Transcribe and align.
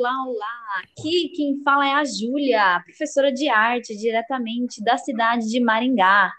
olá, 0.00 0.24
olá! 0.24 0.82
Aqui 0.82 1.28
quem 1.36 1.62
fala 1.62 1.86
é 1.86 1.92
a 1.92 2.04
Júlia, 2.04 2.80
professora 2.86 3.30
de 3.30 3.50
arte 3.50 3.94
diretamente 3.94 4.82
da 4.82 4.96
cidade 4.96 5.46
de 5.46 5.60
Maringá. 5.60 6.32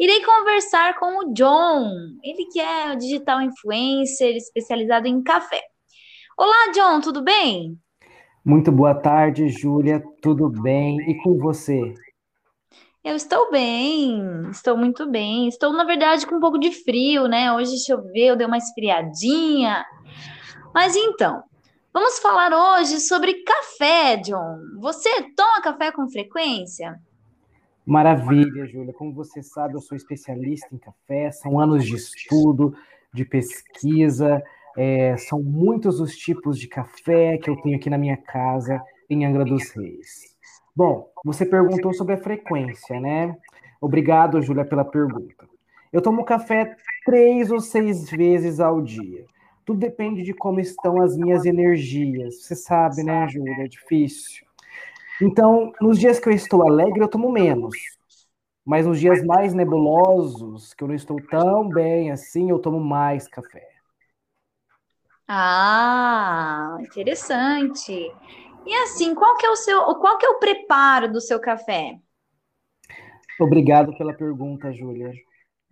Irei 0.00 0.24
conversar 0.24 0.98
com 0.98 1.18
o 1.18 1.34
John, 1.34 1.90
ele 2.22 2.46
que 2.46 2.58
é 2.58 2.96
digital 2.96 3.42
influencer 3.42 4.34
especializado 4.34 5.06
em 5.06 5.22
café. 5.22 5.60
Olá, 6.38 6.72
John, 6.74 7.02
tudo 7.02 7.22
bem? 7.22 7.76
Muito 8.42 8.72
boa 8.72 8.94
tarde, 8.94 9.46
Júlia, 9.50 10.02
tudo 10.22 10.48
bem? 10.48 10.96
E 11.10 11.22
com 11.22 11.36
você? 11.36 11.92
Eu 13.04 13.14
estou 13.14 13.50
bem, 13.50 14.48
estou 14.50 14.74
muito 14.74 15.10
bem. 15.10 15.48
Estou, 15.48 15.70
na 15.74 15.84
verdade, 15.84 16.26
com 16.26 16.36
um 16.36 16.40
pouco 16.40 16.58
de 16.58 16.70
frio, 16.70 17.28
né? 17.28 17.52
Hoje 17.52 17.84
choveu, 17.84 18.36
deu 18.36 18.48
uma 18.48 18.56
esfriadinha. 18.56 19.84
Mas 20.74 20.96
então, 20.96 21.42
Vamos 21.92 22.20
falar 22.20 22.52
hoje 22.52 23.00
sobre 23.00 23.42
café, 23.42 24.16
John. 24.16 24.60
Você 24.80 25.10
toma 25.36 25.60
café 25.60 25.92
com 25.92 26.08
frequência? 26.08 26.98
Maravilha, 27.84 28.64
Júlia. 28.66 28.94
Como 28.94 29.12
você 29.12 29.42
sabe, 29.42 29.74
eu 29.74 29.80
sou 29.80 29.94
especialista 29.94 30.68
em 30.72 30.78
café, 30.78 31.30
são 31.30 31.60
anos 31.60 31.84
de 31.84 31.94
estudo, 31.94 32.74
de 33.12 33.26
pesquisa, 33.26 34.42
é, 34.74 35.18
são 35.18 35.42
muitos 35.42 36.00
os 36.00 36.16
tipos 36.16 36.58
de 36.58 36.66
café 36.66 37.36
que 37.36 37.50
eu 37.50 37.60
tenho 37.60 37.76
aqui 37.76 37.90
na 37.90 37.98
minha 37.98 38.16
casa, 38.16 38.82
em 39.10 39.26
Angra 39.26 39.44
dos 39.44 39.70
Reis. 39.72 40.34
Bom, 40.74 41.12
você 41.22 41.44
perguntou 41.44 41.92
sobre 41.92 42.14
a 42.14 42.22
frequência, 42.22 42.98
né? 42.98 43.36
Obrigado, 43.78 44.40
Júlia, 44.40 44.64
pela 44.64 44.84
pergunta. 44.84 45.46
Eu 45.92 46.00
tomo 46.00 46.24
café 46.24 46.74
três 47.04 47.50
ou 47.50 47.60
seis 47.60 48.08
vezes 48.08 48.60
ao 48.60 48.80
dia. 48.80 49.26
Tudo 49.64 49.78
depende 49.78 50.22
de 50.22 50.34
como 50.34 50.60
estão 50.60 51.00
as 51.00 51.16
minhas 51.16 51.44
energias. 51.44 52.42
Você 52.42 52.56
sabe, 52.56 53.02
né, 53.02 53.28
Júlia? 53.28 53.64
É 53.64 53.68
difícil. 53.68 54.44
Então, 55.20 55.72
nos 55.80 55.98
dias 55.98 56.18
que 56.18 56.28
eu 56.28 56.32
estou 56.32 56.66
alegre, 56.66 57.00
eu 57.00 57.08
tomo 57.08 57.30
menos. 57.30 57.76
Mas 58.64 58.86
nos 58.86 59.00
dias 59.00 59.24
mais 59.24 59.54
nebulosos, 59.54 60.72
que 60.74 60.82
eu 60.84 60.88
não 60.88 60.94
estou 60.94 61.16
tão 61.28 61.68
bem 61.68 62.10
assim, 62.10 62.50
eu 62.50 62.58
tomo 62.58 62.80
mais 62.80 63.26
café. 63.28 63.68
Ah, 65.26 66.76
interessante. 66.80 67.92
E 68.66 68.74
assim, 68.82 69.14
qual 69.14 69.36
que 69.36 69.46
é 69.46 69.50
o 69.50 69.56
seu, 69.56 69.82
qual 69.96 70.18
que 70.18 70.26
é 70.26 70.28
o 70.28 70.38
preparo 70.38 71.12
do 71.12 71.20
seu 71.20 71.40
café? 71.40 71.98
Obrigado 73.40 73.96
pela 73.96 74.12
pergunta, 74.14 74.72
Júlia. 74.72 75.12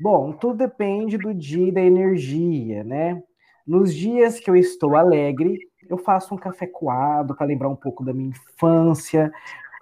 Bom, 0.00 0.32
tudo 0.32 0.56
depende 0.56 1.18
do 1.18 1.34
dia 1.34 1.68
e 1.68 1.72
da 1.72 1.82
energia, 1.82 2.82
né? 2.82 3.22
Nos 3.66 3.94
dias 3.94 4.40
que 4.40 4.50
eu 4.50 4.56
estou 4.56 4.96
alegre, 4.96 5.58
eu 5.88 5.98
faço 5.98 6.34
um 6.34 6.38
café 6.38 6.66
coado 6.66 7.34
para 7.34 7.46
lembrar 7.46 7.68
um 7.68 7.76
pouco 7.76 8.04
da 8.04 8.12
minha 8.12 8.30
infância, 8.30 9.32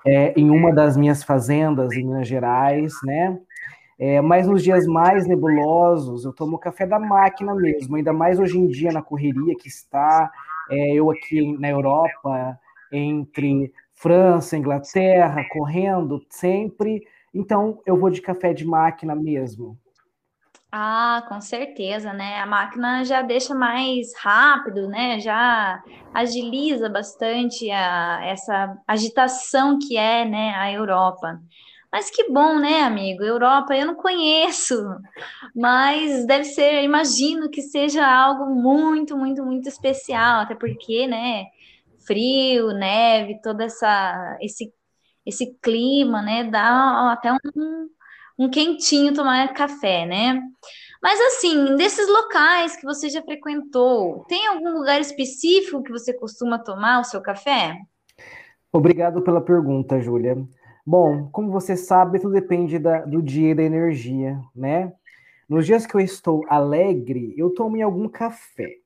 é, 0.06 0.32
em 0.38 0.50
uma 0.50 0.72
das 0.72 0.96
minhas 0.96 1.22
fazendas 1.22 1.92
em 1.92 2.04
Minas 2.04 2.26
Gerais, 2.26 2.94
né? 3.04 3.38
É, 3.98 4.20
mas 4.20 4.46
nos 4.46 4.62
dias 4.62 4.86
mais 4.86 5.26
nebulosos, 5.26 6.24
eu 6.24 6.32
tomo 6.32 6.58
café 6.58 6.86
da 6.86 7.00
máquina 7.00 7.54
mesmo, 7.54 7.96
ainda 7.96 8.12
mais 8.12 8.38
hoje 8.38 8.56
em 8.56 8.68
dia 8.68 8.92
na 8.92 9.02
correria 9.02 9.56
que 9.58 9.66
está, 9.66 10.30
é, 10.70 10.94
eu 10.94 11.10
aqui 11.10 11.56
na 11.58 11.68
Europa, 11.68 12.58
entre 12.92 13.72
França, 13.92 14.56
Inglaterra, 14.56 15.44
correndo 15.50 16.22
sempre, 16.30 17.02
então 17.34 17.80
eu 17.84 17.96
vou 17.96 18.08
de 18.08 18.22
café 18.22 18.54
de 18.54 18.64
máquina 18.64 19.16
mesmo. 19.16 19.76
Ah, 20.70 21.24
com 21.28 21.40
certeza, 21.40 22.12
né? 22.12 22.40
A 22.40 22.46
máquina 22.46 23.02
já 23.04 23.22
deixa 23.22 23.54
mais 23.54 24.08
rápido, 24.18 24.86
né? 24.86 25.18
Já 25.18 25.82
agiliza 26.12 26.90
bastante 26.90 27.70
a, 27.70 28.20
essa 28.24 28.76
agitação 28.86 29.78
que 29.78 29.96
é, 29.96 30.26
né, 30.26 30.50
a 30.56 30.70
Europa. 30.70 31.40
Mas 31.90 32.10
que 32.10 32.30
bom, 32.30 32.58
né, 32.58 32.82
amigo? 32.82 33.24
Europa 33.24 33.74
eu 33.74 33.86
não 33.86 33.94
conheço, 33.94 34.74
mas 35.56 36.26
deve 36.26 36.44
ser, 36.44 36.82
imagino 36.84 37.50
que 37.50 37.62
seja 37.62 38.06
algo 38.06 38.46
muito, 38.54 39.16
muito, 39.16 39.42
muito 39.44 39.68
especial, 39.68 40.42
até 40.42 40.54
porque, 40.54 41.06
né, 41.06 41.44
frio, 42.06 42.72
neve, 42.72 43.40
toda 43.42 43.64
essa 43.64 44.36
esse 44.40 44.72
esse 45.26 45.54
clima, 45.62 46.22
né, 46.22 46.44
dá 46.44 47.12
até 47.12 47.32
um 47.32 47.38
um 48.38 48.48
quentinho 48.48 49.12
tomar 49.12 49.52
café, 49.52 50.06
né? 50.06 50.40
Mas 51.02 51.20
assim, 51.20 51.76
desses 51.76 52.08
locais 52.08 52.76
que 52.76 52.84
você 52.84 53.08
já 53.08 53.22
frequentou, 53.22 54.24
tem 54.28 54.46
algum 54.46 54.70
lugar 54.72 55.00
específico 55.00 55.82
que 55.82 55.92
você 55.92 56.12
costuma 56.12 56.58
tomar 56.58 57.00
o 57.00 57.04
seu 57.04 57.20
café? 57.20 57.76
Obrigado 58.72 59.22
pela 59.22 59.40
pergunta, 59.40 60.00
Júlia. 60.00 60.36
Bom, 60.84 61.28
como 61.30 61.50
você 61.50 61.76
sabe, 61.76 62.18
tudo 62.18 62.32
depende 62.32 62.78
da, 62.78 63.04
do 63.04 63.22
dia 63.22 63.50
e 63.50 63.54
da 63.54 63.62
energia, 63.62 64.40
né? 64.54 64.92
Nos 65.48 65.66
dias 65.66 65.86
que 65.86 65.94
eu 65.94 66.00
estou 66.00 66.44
alegre, 66.48 67.34
eu 67.36 67.50
tomo 67.50 67.76
em 67.76 67.82
algum 67.82 68.08
café. 68.08 68.76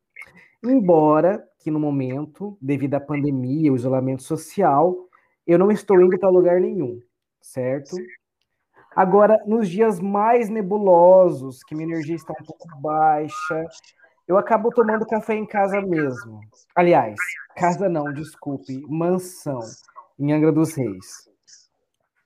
Embora 0.62 1.44
que 1.58 1.70
no 1.70 1.80
momento, 1.80 2.56
devido 2.60 2.94
à 2.94 3.00
pandemia, 3.00 3.72
o 3.72 3.76
isolamento 3.76 4.22
social, 4.22 5.08
eu 5.46 5.58
não 5.58 5.70
estou 5.70 6.00
indo 6.00 6.18
para 6.18 6.28
lugar 6.28 6.60
nenhum, 6.60 7.00
certo? 7.40 7.96
Agora, 8.94 9.38
nos 9.46 9.68
dias 9.68 9.98
mais 9.98 10.48
nebulosos, 10.48 11.62
que 11.64 11.74
minha 11.74 11.88
energia 11.88 12.14
está 12.14 12.32
um 12.32 12.44
pouco 12.44 12.68
baixa, 12.80 13.64
eu 14.28 14.36
acabo 14.36 14.70
tomando 14.70 15.06
café 15.06 15.34
em 15.34 15.46
casa 15.46 15.80
mesmo. 15.80 16.40
Aliás, 16.74 17.18
casa 17.56 17.88
não, 17.88 18.12
desculpe, 18.12 18.84
mansão, 18.88 19.60
em 20.18 20.32
Angra 20.32 20.52
dos 20.52 20.74
Reis. 20.74 21.30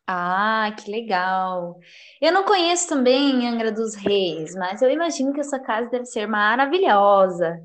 Ah, 0.08 0.72
que 0.78 0.90
legal. 0.90 1.80
Eu 2.20 2.32
não 2.32 2.44
conheço 2.44 2.88
também 2.88 3.48
Angra 3.48 3.72
dos 3.72 3.94
Reis, 3.94 4.54
mas 4.54 4.80
eu 4.82 4.90
imagino 4.90 5.32
que 5.32 5.40
essa 5.40 5.58
casa 5.58 5.90
deve 5.90 6.04
ser 6.04 6.26
maravilhosa. 6.26 7.60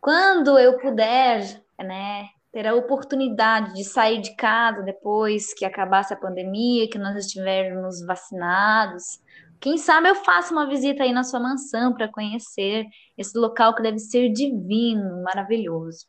Quando 0.00 0.58
eu 0.58 0.78
puder, 0.78 1.62
né, 1.78 2.28
ter 2.52 2.66
a 2.66 2.74
oportunidade 2.74 3.72
de 3.74 3.82
sair 3.82 4.20
de 4.20 4.36
casa 4.36 4.82
depois 4.82 5.54
que 5.54 5.64
acabasse 5.64 6.12
a 6.12 6.16
pandemia, 6.16 6.88
que 6.88 6.98
nós 6.98 7.16
estivermos 7.16 8.04
vacinados. 8.04 9.20
Quem 9.58 9.78
sabe 9.78 10.10
eu 10.10 10.16
faço 10.16 10.52
uma 10.52 10.68
visita 10.68 11.02
aí 11.02 11.12
na 11.12 11.24
sua 11.24 11.40
mansão 11.40 11.94
para 11.94 12.08
conhecer 12.08 12.84
esse 13.16 13.38
local 13.38 13.74
que 13.74 13.82
deve 13.82 13.98
ser 13.98 14.28
divino, 14.30 15.22
maravilhoso. 15.22 16.04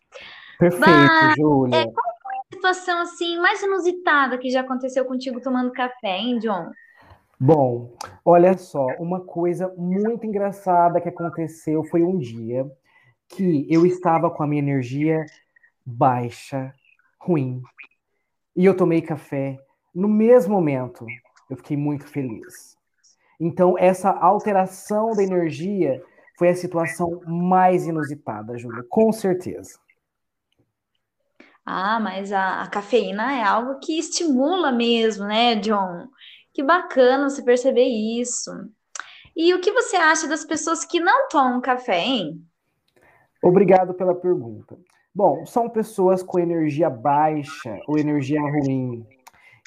Perfeito, 0.59 0.90
Mas, 0.90 1.36
Júlia. 1.38 1.78
É, 1.78 1.84
qual 1.86 2.16
foi 2.22 2.36
a 2.36 2.56
situação 2.56 3.02
assim 3.02 3.38
mais 3.38 3.62
inusitada 3.64 4.38
que 4.38 4.50
já 4.50 4.62
aconteceu 4.62 5.06
contigo 5.06 5.40
tomando 5.40 5.72
café, 5.72 6.18
hein, 6.18 6.40
John? 6.40 6.72
Bom, 7.40 7.96
olha 8.25 8.58
só, 8.58 8.86
uma 9.00 9.22
coisa 9.22 9.74
muito 9.78 10.25
engraçada 10.25 11.00
que 11.00 11.10
aconteceu 11.10 11.84
foi 11.86 12.04
um 12.04 12.18
dia 12.18 12.66
que 13.30 13.66
eu 13.70 13.86
estava 13.86 14.30
com 14.30 14.44
a 14.44 14.48
minha 14.48 14.62
energia 14.62 15.25
baixa, 15.85 16.73
ruim. 17.19 17.61
E 18.55 18.66
eu 18.66 18.75
tomei 18.75 19.01
café 19.01 19.57
no 19.94 20.07
mesmo 20.07 20.53
momento. 20.53 21.05
Eu 21.49 21.57
fiquei 21.57 21.77
muito 21.77 22.07
feliz. 22.07 22.77
Então, 23.39 23.77
essa 23.77 24.09
alteração 24.09 25.12
da 25.12 25.24
energia 25.24 26.03
foi 26.38 26.50
a 26.50 26.56
situação 26.56 27.21
mais 27.25 27.85
inusitada, 27.85 28.57
Júlia, 28.57 28.83
com 28.89 29.12
certeza. 29.12 29.80
Ah, 31.65 32.00
mas 32.00 32.31
a, 32.31 32.62
a, 32.62 32.68
cafeína 32.68 33.38
é 33.38 33.44
algo 33.44 33.79
que 33.79 33.97
estimula 33.97 34.71
mesmo, 34.71 35.25
né, 35.25 35.56
John? 35.56 36.07
Que 36.53 36.62
bacana 36.62 37.29
você 37.29 37.41
perceber 37.41 37.86
isso. 37.86 38.51
E 39.36 39.53
o 39.53 39.62
que 39.62 39.71
você 39.71 39.95
acha 39.95 40.27
das 40.27 40.44
pessoas 40.44 40.83
que 40.86 41.00
não 41.00 41.27
tomam 41.29 41.62
café, 41.62 42.00
hein? 42.00 42.45
Obrigado 43.41 43.94
pela 43.94 44.13
pergunta. 44.13 44.77
Bom, 45.15 45.45
são 45.45 45.69
pessoas 45.69 46.24
com 46.24 46.39
energia 46.39 46.89
baixa 46.89 47.80
ou 47.88 48.00
energia 48.00 48.42
ruim. 48.42 49.06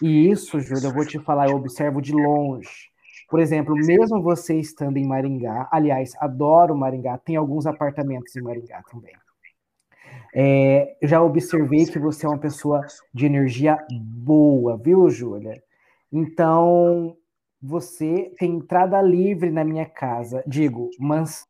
E 0.03 0.29
isso, 0.29 0.59
Júlia, 0.59 0.89
eu 0.89 0.93
vou 0.93 1.07
te 1.07 1.21
falar, 1.21 1.49
eu 1.49 1.57
observo 1.57 2.03
de 2.03 2.13
longe. 2.13 2.91
Por 3.31 3.39
exemplo, 3.39 3.75
mesmo 3.75 4.21
você 4.21 4.59
estando 4.59 4.97
em 4.97 5.07
Maringá, 5.07 5.69
aliás, 5.71 6.15
adoro 6.19 6.77
Maringá, 6.77 7.17
tem 7.19 7.37
alguns 7.37 7.65
apartamentos 7.65 8.35
em 8.35 8.43
Maringá 8.43 8.83
também. 8.91 9.15
É, 10.35 10.97
já 11.03 11.23
observei 11.23 11.87
que 11.87 11.99
você 11.99 12.27
é 12.27 12.29
uma 12.29 12.39
pessoa 12.39 12.85
de 13.15 13.25
energia 13.25 13.79
boa, 13.91 14.77
viu, 14.77 15.09
Júlia? 15.09 15.63
Então, 16.13 17.17
você 17.63 18.35
tem 18.39 18.57
entrada 18.57 19.01
livre 19.01 19.51
na 19.51 19.65
minha 19.65 19.87
casa. 19.87 20.43
Digo, 20.47 20.91
mas. 20.99 21.47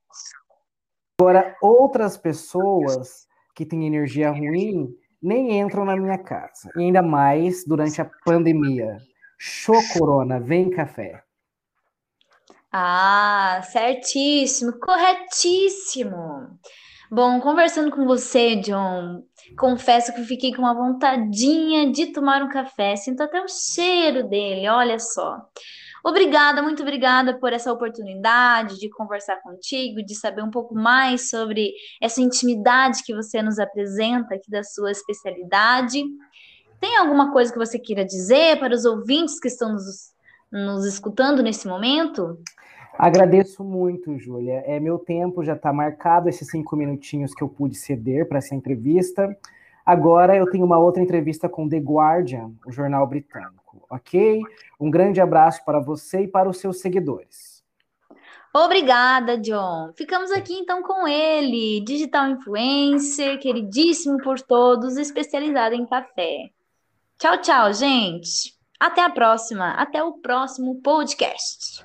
Agora, 1.18 1.56
outras 1.62 2.16
pessoas 2.16 3.26
que 3.56 3.64
têm 3.64 3.86
energia 3.86 4.30
ruim 4.30 4.94
nem 5.20 5.58
entram 5.58 5.84
na 5.84 5.96
minha 5.96 6.18
casa. 6.18 6.70
E 6.76 6.82
ainda 6.82 7.02
mais 7.02 7.64
durante 7.66 8.00
a 8.00 8.08
pandemia. 8.24 8.98
Show 9.38 9.76
Corona, 9.94 10.38
vem 10.38 10.70
café. 10.70 11.22
Ah, 12.70 13.60
certíssimo, 13.64 14.78
corretíssimo. 14.78 16.58
Bom, 17.10 17.40
conversando 17.40 17.90
com 17.90 18.04
você, 18.04 18.56
John, 18.56 19.22
confesso 19.58 20.12
que 20.14 20.24
fiquei 20.24 20.52
com 20.52 20.62
uma 20.62 20.74
vontadinha 20.74 21.90
de 21.90 22.06
tomar 22.12 22.42
um 22.42 22.48
café. 22.48 22.94
Sinto 22.96 23.22
até 23.22 23.40
o 23.40 23.48
cheiro 23.48 24.28
dele, 24.28 24.68
olha 24.68 24.98
só. 24.98 25.40
Obrigada, 26.06 26.62
muito 26.62 26.82
obrigada 26.82 27.36
por 27.36 27.52
essa 27.52 27.72
oportunidade 27.72 28.78
de 28.78 28.88
conversar 28.88 29.42
contigo, 29.42 30.04
de 30.04 30.14
saber 30.14 30.40
um 30.40 30.52
pouco 30.52 30.72
mais 30.72 31.28
sobre 31.28 31.72
essa 32.00 32.20
intimidade 32.20 33.02
que 33.04 33.12
você 33.12 33.42
nos 33.42 33.58
apresenta 33.58 34.36
aqui 34.36 34.48
da 34.48 34.62
sua 34.62 34.92
especialidade. 34.92 36.04
Tem 36.80 36.96
alguma 36.96 37.32
coisa 37.32 37.52
que 37.52 37.58
você 37.58 37.76
queira 37.76 38.04
dizer 38.04 38.56
para 38.60 38.72
os 38.72 38.84
ouvintes 38.84 39.40
que 39.40 39.48
estão 39.48 39.72
nos, 39.72 40.14
nos 40.52 40.86
escutando 40.86 41.42
nesse 41.42 41.66
momento? 41.66 42.38
Agradeço 42.96 43.64
muito, 43.64 44.16
Júlia. 44.16 44.62
É, 44.64 44.78
meu 44.78 45.00
tempo 45.00 45.42
já 45.42 45.54
está 45.54 45.72
marcado, 45.72 46.28
esses 46.28 46.48
cinco 46.48 46.76
minutinhos 46.76 47.34
que 47.34 47.42
eu 47.42 47.48
pude 47.48 47.74
ceder 47.74 48.28
para 48.28 48.38
essa 48.38 48.54
entrevista. 48.54 49.36
Agora 49.84 50.36
eu 50.36 50.48
tenho 50.48 50.64
uma 50.64 50.78
outra 50.78 51.02
entrevista 51.02 51.48
com 51.48 51.68
The 51.68 51.78
Guardian, 51.78 52.52
o 52.64 52.70
jornal 52.70 53.08
britânico, 53.08 53.65
ok? 53.90 54.40
Um 54.78 54.90
grande 54.90 55.20
abraço 55.20 55.64
para 55.64 55.80
você 55.80 56.22
e 56.22 56.28
para 56.28 56.48
os 56.48 56.58
seus 56.58 56.80
seguidores. 56.80 57.56
Obrigada, 58.54 59.36
John. 59.36 59.92
Ficamos 59.94 60.32
aqui 60.32 60.54
então 60.54 60.82
com 60.82 61.06
ele, 61.06 61.80
digital 61.84 62.30
influencer, 62.30 63.38
queridíssimo 63.38 64.16
por 64.22 64.40
todos, 64.40 64.96
especializado 64.96 65.74
em 65.74 65.84
café. 65.86 66.50
Tchau, 67.18 67.38
tchau, 67.38 67.72
gente. 67.72 68.54
Até 68.80 69.02
a 69.02 69.10
próxima. 69.10 69.72
Até 69.72 70.02
o 70.02 70.14
próximo 70.14 70.80
podcast. 70.82 71.84